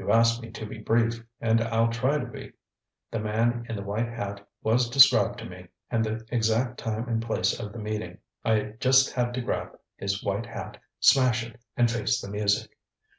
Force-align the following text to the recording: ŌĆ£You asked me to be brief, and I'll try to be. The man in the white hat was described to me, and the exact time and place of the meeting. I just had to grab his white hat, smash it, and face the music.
ŌĆ£You 0.00 0.10
asked 0.14 0.40
me 0.40 0.50
to 0.52 0.64
be 0.64 0.78
brief, 0.78 1.22
and 1.38 1.60
I'll 1.60 1.88
try 1.90 2.16
to 2.16 2.24
be. 2.24 2.54
The 3.10 3.18
man 3.20 3.66
in 3.68 3.76
the 3.76 3.82
white 3.82 4.08
hat 4.08 4.48
was 4.62 4.88
described 4.88 5.38
to 5.40 5.44
me, 5.44 5.68
and 5.90 6.02
the 6.02 6.24
exact 6.30 6.78
time 6.78 7.06
and 7.10 7.20
place 7.20 7.60
of 7.60 7.74
the 7.74 7.78
meeting. 7.78 8.16
I 8.42 8.72
just 8.80 9.12
had 9.12 9.34
to 9.34 9.42
grab 9.42 9.78
his 9.96 10.24
white 10.24 10.46
hat, 10.46 10.80
smash 10.98 11.44
it, 11.44 11.60
and 11.76 11.90
face 11.90 12.22
the 12.22 12.30
music. 12.30 12.70